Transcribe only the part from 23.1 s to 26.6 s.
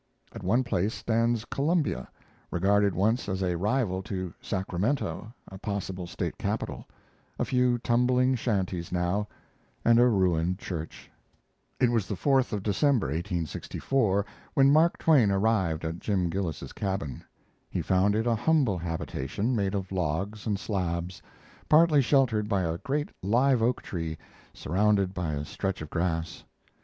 live oak tree, surrounded by a stretch of grass.